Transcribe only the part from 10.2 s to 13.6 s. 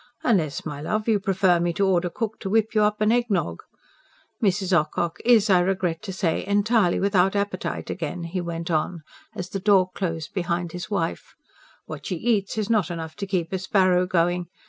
behind his wife. "What she eats is not enough to keep a